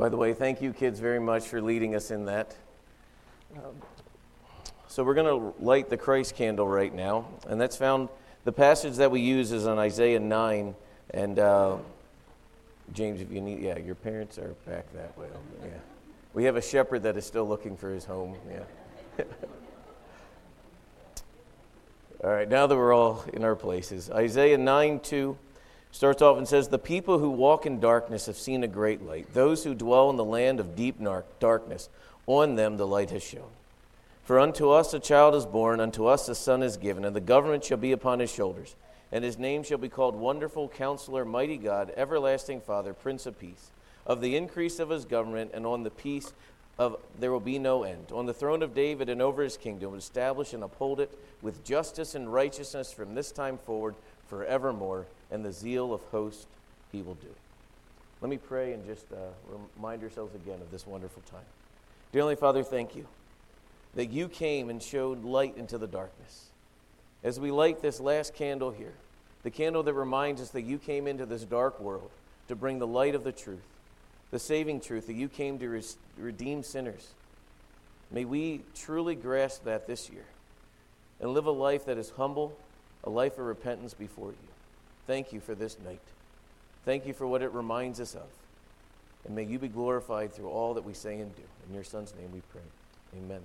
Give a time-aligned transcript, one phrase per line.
[0.00, 2.56] By the way, thank you, kids, very much for leading us in that.
[3.54, 3.74] Um,
[4.88, 8.08] so, we're going to light the Christ candle right now, and that's found,
[8.44, 10.74] the passage that we use is on Isaiah 9.
[11.10, 11.76] And uh,
[12.94, 15.26] James, if you need, yeah, your parents are back that way.
[15.62, 15.68] Yeah.
[16.32, 18.36] We have a shepherd that is still looking for his home.
[18.48, 18.64] Yeah.
[22.24, 25.36] all right, now that we're all in our places, Isaiah 9 2
[25.92, 29.32] starts off and says, The people who walk in darkness have seen a great light.
[29.34, 30.96] Those who dwell in the land of deep
[31.38, 31.88] darkness,
[32.26, 33.50] on them the light has shone.
[34.24, 37.20] For unto us a child is born, unto us a son is given, and the
[37.20, 38.76] government shall be upon his shoulders.
[39.12, 43.72] And his name shall be called Wonderful Counselor, Mighty God, Everlasting Father, Prince of Peace.
[44.06, 46.32] Of the increase of his government and on the peace
[46.78, 48.06] of there will be no end.
[48.12, 51.10] On the throne of David and over his kingdom, establish and uphold it
[51.42, 53.96] with justice and righteousness from this time forward
[54.30, 56.46] forevermore and the zeal of host
[56.90, 57.28] he will do.
[58.22, 59.16] Let me pray and just uh,
[59.76, 61.44] remind ourselves again of this wonderful time.
[62.12, 63.06] Dear Heavenly Father, thank you
[63.94, 66.46] that you came and showed light into the darkness.
[67.24, 68.94] As we light this last candle here,
[69.42, 72.10] the candle that reminds us that you came into this dark world
[72.48, 73.66] to bring the light of the truth,
[74.30, 75.82] the saving truth, that you came to
[76.18, 77.14] redeem sinners.
[78.10, 80.24] May we truly grasp that this year
[81.20, 82.56] and live a life that is humble,
[83.04, 84.48] a life of repentance before you.
[85.06, 86.00] Thank you for this night.
[86.84, 88.26] Thank you for what it reminds us of.
[89.24, 91.42] And may you be glorified through all that we say and do.
[91.68, 92.62] In your Son's name we pray.
[93.18, 93.40] Amen.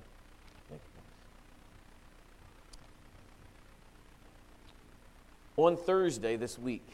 [5.58, 6.86] On Thursday this week,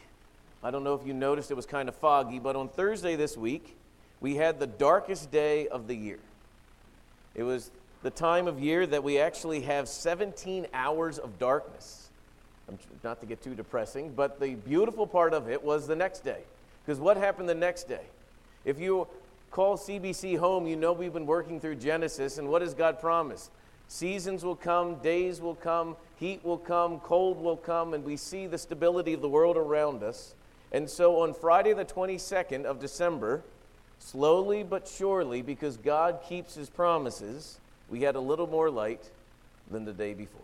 [0.64, 3.36] I don't know if you noticed it was kind of foggy, but on Thursday this
[3.36, 3.76] week,
[4.20, 6.20] we had the darkest day of the year.
[7.34, 7.72] It was
[8.04, 12.01] the time of year that we actually have 17 hours of darkness
[13.04, 16.42] not to get too depressing, but the beautiful part of it was the next day.
[16.86, 18.06] Because what happened the next day?
[18.66, 19.08] If you
[19.52, 23.50] call CBC home, you know we've been working through Genesis, and what does God promise?
[23.88, 28.48] Seasons will come, days will come, heat will come, cold will come, and we see
[28.48, 30.34] the stability of the world around us.
[30.72, 33.44] And so on Friday, the 22nd of December,
[34.00, 37.60] slowly but surely, because God keeps his promises,
[37.90, 39.10] we had a little more light
[39.70, 40.42] than the day before.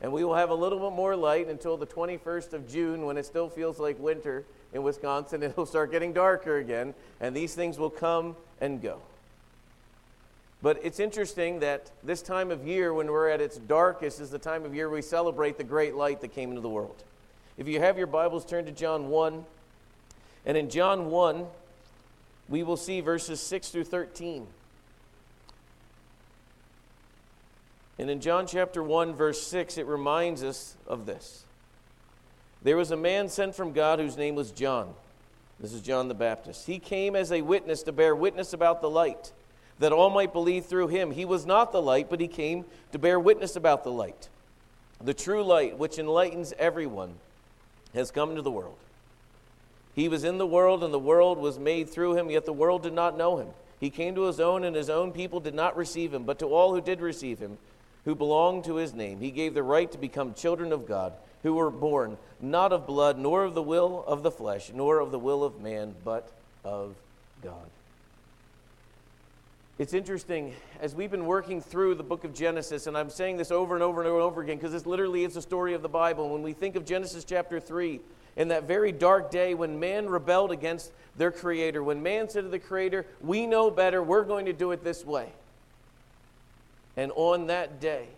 [0.00, 3.18] And we will have a little bit more light until the 21st of June when
[3.18, 5.42] it still feels like winter in Wisconsin.
[5.42, 9.00] It'll start getting darker again, and these things will come and go.
[10.62, 14.38] But it's interesting that this time of year, when we're at its darkest, is the
[14.38, 17.02] time of year we celebrate the great light that came into the world.
[17.56, 19.44] If you have your Bibles, turn to John 1.
[20.46, 21.46] And in John 1,
[22.48, 24.46] we will see verses 6 through 13.
[28.00, 31.44] And in John chapter 1, verse 6, it reminds us of this.
[32.62, 34.94] There was a man sent from God whose name was John.
[35.60, 36.66] This is John the Baptist.
[36.66, 39.32] He came as a witness to bear witness about the light,
[39.80, 41.10] that all might believe through him.
[41.10, 44.30] He was not the light, but he came to bear witness about the light.
[45.02, 47.16] The true light, which enlightens everyone,
[47.92, 48.78] has come into the world.
[49.94, 52.82] He was in the world, and the world was made through him, yet the world
[52.82, 53.48] did not know him.
[53.78, 56.24] He came to his own, and his own people did not receive him.
[56.24, 57.58] But to all who did receive him,
[58.04, 59.20] who belonged to his name.
[59.20, 61.12] He gave the right to become children of God,
[61.42, 65.10] who were born not of blood, nor of the will of the flesh, nor of
[65.10, 66.30] the will of man, but
[66.64, 66.94] of
[67.42, 67.68] God.
[69.78, 73.50] It's interesting, as we've been working through the book of Genesis, and I'm saying this
[73.50, 76.28] over and over and over again because this literally is the story of the Bible.
[76.28, 77.98] When we think of Genesis chapter 3,
[78.36, 82.48] in that very dark day when man rebelled against their Creator, when man said to
[82.48, 85.28] the Creator, We know better, we're going to do it this way.
[87.00, 88.08] And on that day,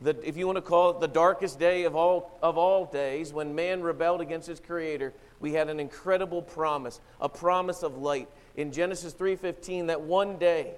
[0.00, 3.32] the, if you want to call it the darkest day of all, of all days,
[3.32, 8.28] when man rebelled against his creator, we had an incredible promise, a promise of light.
[8.56, 10.74] In Genesis 3:15, that one day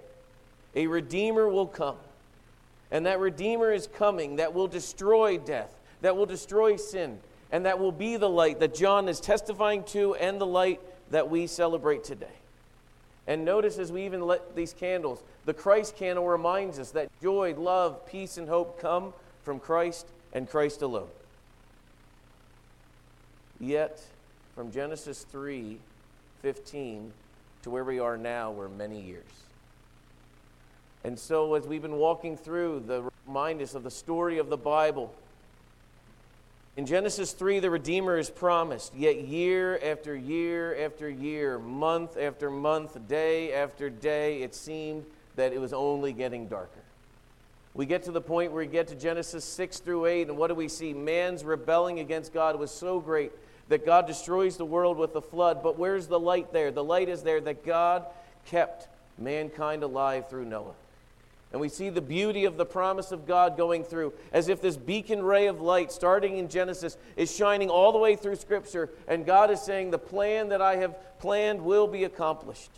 [0.75, 1.99] a redeemer will come.
[2.91, 7.19] And that redeemer is coming that will destroy death, that will destroy sin,
[7.53, 10.81] and that will be the light that John is testifying to and the light
[11.11, 12.39] that we celebrate today.
[13.27, 17.55] And notice as we even lit these candles, the Christ candle reminds us that joy,
[17.57, 21.09] love, peace, and hope come from Christ and Christ alone.
[23.59, 24.03] Yet,
[24.55, 25.79] from Genesis 3
[26.43, 27.13] 15
[27.63, 29.25] to where we are now, we're many years.
[31.05, 34.57] And so, as we've been walking through the remind us of the story of the
[34.57, 35.15] Bible,
[36.77, 42.49] in Genesis 3, the Redeemer is promised, yet year after year after year, month after
[42.49, 45.05] month, day after day, it seemed
[45.41, 46.83] that it was only getting darker.
[47.73, 50.49] We get to the point where we get to Genesis 6 through 8, and what
[50.49, 50.93] do we see?
[50.93, 53.33] Man's rebelling against God was so great
[53.71, 55.63] that God destroys the world with the flood.
[55.63, 56.71] But where's the light there?
[56.71, 58.05] The light is there that God
[58.45, 60.75] kept mankind alive through Noah.
[61.53, 64.77] And we see the beauty of the promise of God going through, as if this
[64.77, 68.91] beacon ray of light, starting in Genesis, is shining all the way through Scripture.
[69.09, 72.71] And God is saying, The plan that I have planned will be accomplished.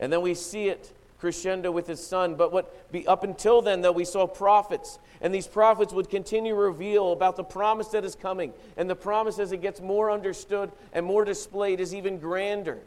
[0.00, 0.90] And then we see it
[1.22, 2.34] crescendo with his son.
[2.34, 4.98] But what be, up until then, though, we saw prophets.
[5.20, 8.52] And these prophets would continue to reveal about the promise that is coming.
[8.76, 12.80] And the promise, as it gets more understood and more displayed, is even grander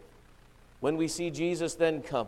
[0.81, 2.27] when we see Jesus then come.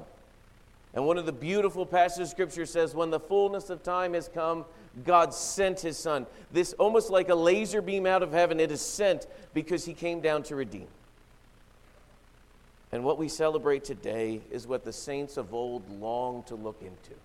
[0.93, 4.29] And one of the beautiful passages of Scripture says, When the fullness of time has
[4.29, 4.63] come,
[5.03, 6.25] God sent his Son.
[6.53, 10.21] This almost like a laser beam out of heaven, it is sent because he came
[10.21, 10.87] down to redeem.
[12.91, 17.19] And what we celebrate today is what the saints of old longed to look into.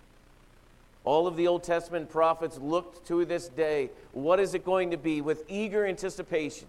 [1.05, 3.89] All of the Old Testament prophets looked to this day.
[4.13, 6.67] What is it going to be with eager anticipation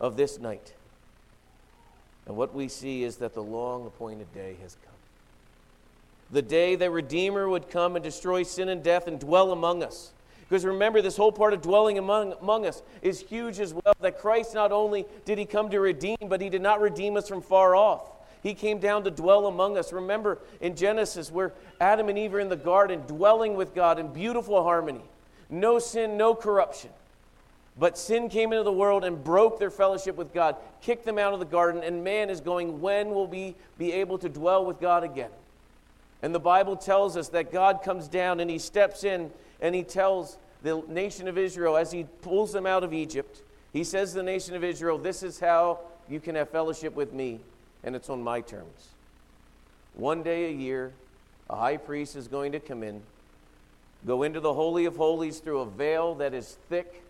[0.00, 0.74] of this night?
[2.26, 4.94] And what we see is that the long appointed day has come.
[6.32, 10.10] The day that Redeemer would come and destroy sin and death and dwell among us.
[10.48, 13.94] Because remember, this whole part of dwelling among, among us is huge as well.
[14.00, 17.28] That Christ not only did he come to redeem, but he did not redeem us
[17.28, 18.15] from far off.
[18.42, 19.92] He came down to dwell among us.
[19.92, 24.12] Remember in Genesis where Adam and Eve are in the garden dwelling with God in
[24.12, 25.02] beautiful harmony.
[25.50, 26.90] No sin, no corruption.
[27.78, 31.34] But sin came into the world and broke their fellowship with God, kicked them out
[31.34, 34.80] of the garden, and man is going, when will we be able to dwell with
[34.80, 35.30] God again?
[36.22, 39.30] And the Bible tells us that God comes down and he steps in
[39.60, 43.42] and he tells the nation of Israel as he pulls them out of Egypt,
[43.72, 47.12] he says to the nation of Israel, This is how you can have fellowship with
[47.12, 47.40] me
[47.86, 48.88] and it's on my terms.
[49.94, 50.92] One day a year,
[51.48, 53.00] a high priest is going to come in,
[54.04, 57.02] go into the Holy of Holies through a veil that is thick.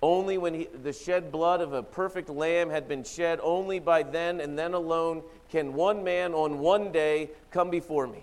[0.00, 4.04] Only when he, the shed blood of a perfect lamb had been shed, only by
[4.04, 8.22] then and then alone can one man on one day come before me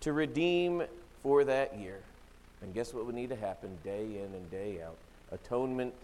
[0.00, 0.82] to redeem
[1.22, 2.00] for that year.
[2.62, 4.96] And guess what would need to happen day in and day out?
[5.30, 5.94] Atonement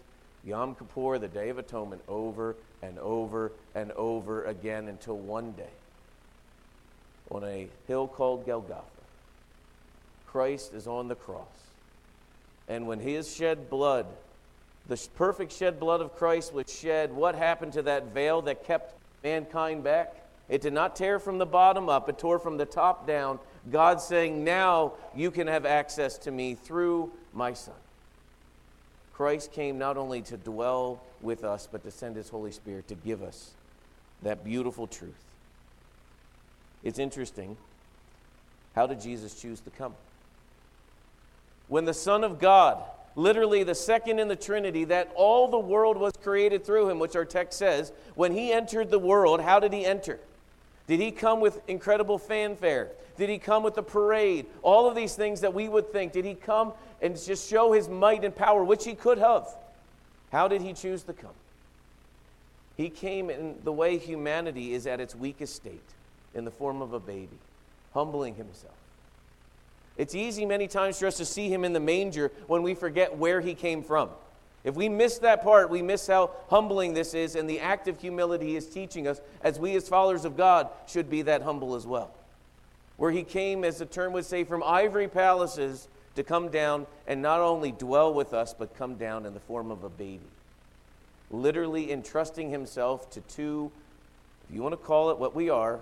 [0.43, 5.73] Yom Kippur, the Day of Atonement, over and over and over again until one day,
[7.29, 8.85] on a hill called Golgotha,
[10.25, 11.45] Christ is on the cross.
[12.67, 14.05] And when his shed blood,
[14.87, 18.95] the perfect shed blood of Christ was shed, what happened to that veil that kept
[19.23, 20.15] mankind back?
[20.49, 23.39] It did not tear from the bottom up, it tore from the top down.
[23.71, 27.75] God saying, Now you can have access to me through my Son.
[29.21, 32.95] Christ came not only to dwell with us, but to send his Holy Spirit to
[32.95, 33.51] give us
[34.23, 35.23] that beautiful truth.
[36.83, 37.55] It's interesting.
[38.73, 39.93] How did Jesus choose to come?
[41.67, 42.81] When the Son of God,
[43.15, 47.15] literally the second in the Trinity, that all the world was created through him, which
[47.15, 50.19] our text says, when he entered the world, how did he enter?
[50.87, 52.89] Did he come with incredible fanfare?
[53.21, 54.47] Did he come with a parade?
[54.63, 56.11] All of these things that we would think.
[56.11, 56.73] Did he come
[57.03, 59.47] and just show his might and power, which he could have?
[60.31, 61.35] How did he choose to come?
[62.77, 65.87] He came in the way humanity is at its weakest state,
[66.33, 67.37] in the form of a baby,
[67.93, 68.73] humbling himself.
[69.97, 73.15] It's easy many times for us to see him in the manger when we forget
[73.15, 74.09] where he came from.
[74.63, 78.01] If we miss that part, we miss how humbling this is, and the act of
[78.01, 81.75] humility he is teaching us, as we as followers of God should be that humble
[81.75, 82.09] as well.
[83.01, 87.19] Where he came, as the term would say, from ivory palaces to come down and
[87.19, 90.29] not only dwell with us, but come down in the form of a baby.
[91.31, 93.71] Literally entrusting himself to two,
[94.47, 95.79] if you want to call it what we are,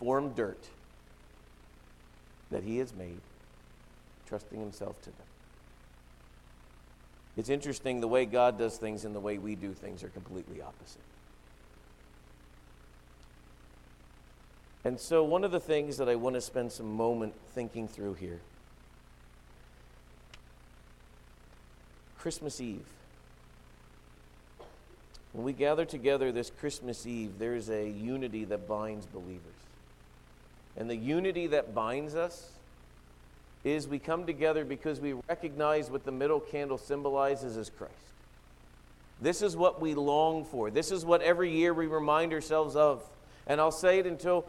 [0.00, 0.68] formed dirt
[2.50, 3.22] that he has made,
[4.28, 5.26] trusting himself to them.
[7.38, 10.60] It's interesting the way God does things and the way we do things are completely
[10.60, 11.00] opposite.
[14.84, 18.14] And so, one of the things that I want to spend some moment thinking through
[18.14, 18.40] here
[22.18, 22.86] Christmas Eve.
[25.32, 29.40] When we gather together this Christmas Eve, there's a unity that binds believers.
[30.76, 32.50] And the unity that binds us
[33.64, 37.94] is we come together because we recognize what the middle candle symbolizes as Christ.
[39.20, 40.70] This is what we long for.
[40.70, 43.02] This is what every year we remind ourselves of.
[43.46, 44.46] And I'll say it until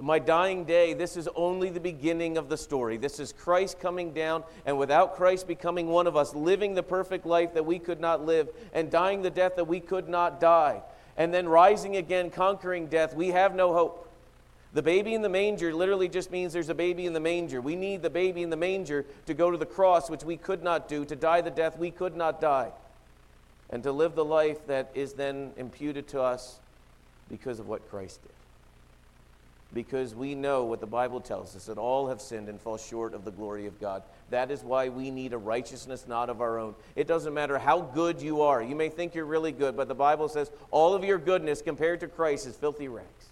[0.00, 2.96] my dying day, this is only the beginning of the story.
[2.98, 7.24] This is Christ coming down, and without Christ becoming one of us, living the perfect
[7.24, 10.82] life that we could not live, and dying the death that we could not die,
[11.16, 14.02] and then rising again, conquering death, we have no hope.
[14.74, 17.62] The baby in the manger literally just means there's a baby in the manger.
[17.62, 20.62] We need the baby in the manger to go to the cross, which we could
[20.62, 22.72] not do, to die the death we could not die,
[23.70, 26.58] and to live the life that is then imputed to us
[27.30, 28.35] because of what Christ did.
[29.76, 33.12] Because we know what the Bible tells us that all have sinned and fall short
[33.12, 34.02] of the glory of God.
[34.30, 36.74] That is why we need a righteousness not of our own.
[36.96, 38.62] It doesn't matter how good you are.
[38.62, 42.00] You may think you're really good, but the Bible says all of your goodness compared
[42.00, 43.26] to Christ is filthy rags.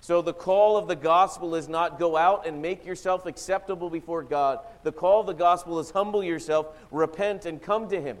[0.00, 4.22] So the call of the gospel is not go out and make yourself acceptable before
[4.22, 4.60] God.
[4.84, 8.16] The call of the gospel is humble yourself, repent, and come to Him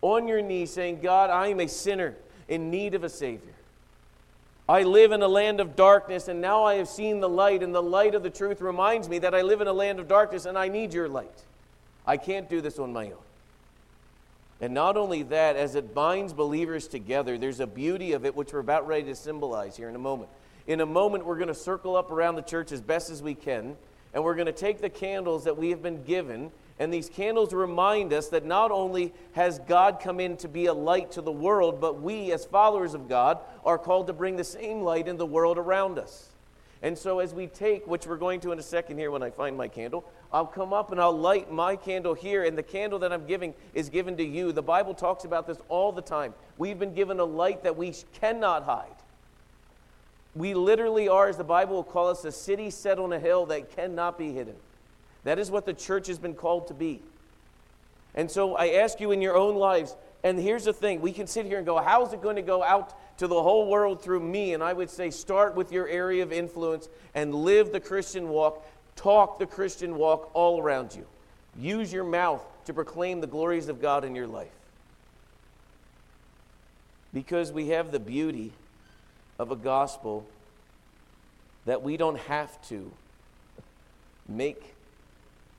[0.00, 2.16] on your knees saying, God, I am a sinner
[2.48, 3.52] in need of a Savior.
[4.68, 7.72] I live in a land of darkness, and now I have seen the light, and
[7.72, 10.44] the light of the truth reminds me that I live in a land of darkness
[10.44, 11.44] and I need your light.
[12.04, 13.22] I can't do this on my own.
[14.60, 18.52] And not only that, as it binds believers together, there's a beauty of it which
[18.52, 20.30] we're about ready to symbolize here in a moment.
[20.66, 23.34] In a moment, we're going to circle up around the church as best as we
[23.34, 23.76] can,
[24.16, 27.52] and we're going to take the candles that we have been given and these candles
[27.54, 31.32] remind us that not only has God come in to be a light to the
[31.32, 35.16] world, but we, as followers of God, are called to bring the same light in
[35.16, 36.28] the world around us.
[36.82, 39.30] And so, as we take, which we're going to in a second here when I
[39.30, 42.98] find my candle, I'll come up and I'll light my candle here, and the candle
[42.98, 44.52] that I'm giving is given to you.
[44.52, 46.34] The Bible talks about this all the time.
[46.58, 48.96] We've been given a light that we cannot hide.
[50.36, 53.46] We literally are, as the Bible will call us, a city set on a hill
[53.46, 54.54] that cannot be hidden.
[55.24, 57.00] That is what the church has been called to be.
[58.14, 61.26] And so I ask you in your own lives, and here's the thing we can
[61.26, 64.02] sit here and go, how is it going to go out to the whole world
[64.02, 64.52] through me?
[64.52, 68.66] And I would say, start with your area of influence and live the Christian walk,
[68.94, 71.06] talk the Christian walk all around you.
[71.58, 74.52] Use your mouth to proclaim the glories of God in your life.
[77.14, 78.52] Because we have the beauty
[79.38, 80.26] of a gospel
[81.66, 82.90] that we don't have to
[84.28, 84.74] make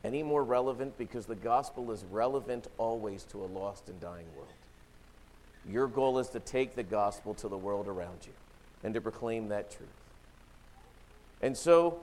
[0.04, 4.50] any more relevant because the gospel is relevant always to a lost and dying world.
[5.70, 8.32] Your goal is to take the gospel to the world around you
[8.84, 9.90] and to proclaim that truth.
[11.42, 12.00] And so,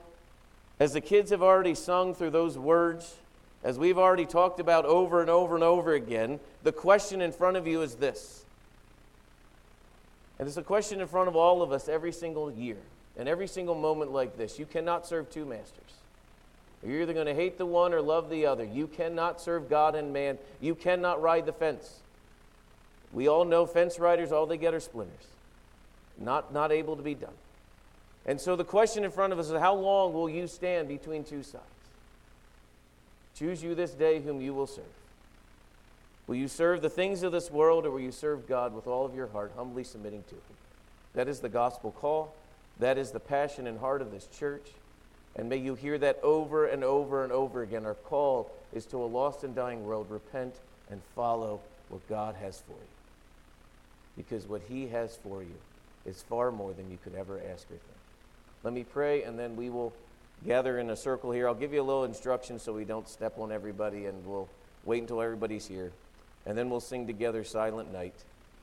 [0.78, 3.16] as the kids have already sung through those words,
[3.62, 7.56] as we've already talked about over and over and over again, the question in front
[7.56, 8.43] of you is this.
[10.38, 12.76] And it's a question in front of all of us every single year
[13.16, 14.58] and every single moment like this.
[14.58, 15.80] You cannot serve two masters.
[16.84, 18.64] You're either going to hate the one or love the other.
[18.64, 20.38] You cannot serve God and man.
[20.60, 22.00] You cannot ride the fence.
[23.12, 25.26] We all know fence riders, all they get are splinters.
[26.18, 27.32] Not, not able to be done.
[28.26, 31.24] And so the question in front of us is how long will you stand between
[31.24, 31.64] two sides?
[33.36, 34.84] Choose you this day whom you will serve.
[36.26, 39.04] Will you serve the things of this world or will you serve God with all
[39.04, 40.56] of your heart, humbly submitting to Him?
[41.14, 42.34] That is the gospel call.
[42.78, 44.70] That is the passion and heart of this church.
[45.36, 47.84] And may you hear that over and over and over again.
[47.84, 50.54] Our call is to a lost and dying world repent
[50.90, 52.88] and follow what God has for you.
[54.16, 55.54] Because what He has for you
[56.06, 57.82] is far more than you could ever ask or think.
[58.62, 59.92] Let me pray, and then we will
[60.46, 61.48] gather in a circle here.
[61.48, 64.48] I'll give you a little instruction so we don't step on everybody, and we'll
[64.84, 65.92] wait until everybody's here.
[66.46, 68.14] And then we'll sing together Silent Night.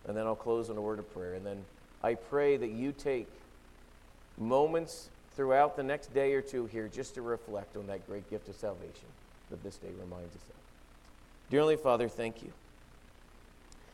[0.08, 1.34] And then I'll close on a word of prayer.
[1.34, 1.64] And then
[2.04, 3.28] I pray that you take
[4.38, 8.50] moments throughout the next day or two here just to reflect on that great gift
[8.50, 9.08] of salvation
[9.50, 10.56] that this day reminds us of.
[11.50, 12.52] Dearly Father, thank you.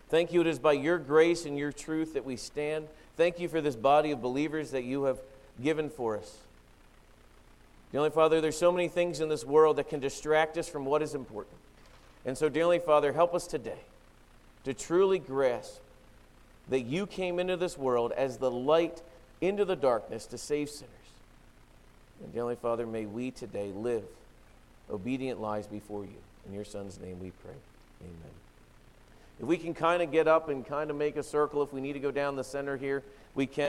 [0.09, 0.41] Thank you.
[0.41, 2.87] It is by your grace and your truth that we stand.
[3.17, 5.19] Thank you for this body of believers that you have
[5.61, 6.37] given for us.
[7.91, 11.01] Dearly Father, there's so many things in this world that can distract us from what
[11.01, 11.57] is important.
[12.27, 13.79] And so, dearly Father, help us today
[14.65, 15.79] to truly grasp
[16.69, 19.01] that you came into this world as the light
[19.39, 20.91] into the darkness to save sinners.
[22.21, 24.03] And dearly Father, may we today live
[24.91, 26.17] obedient lives before you.
[26.45, 27.55] In your Son's name we pray.
[28.01, 28.33] Amen.
[29.39, 31.79] If we can kind of get up and kind of make a circle, if we
[31.79, 33.03] need to go down the center here,
[33.35, 33.65] we can.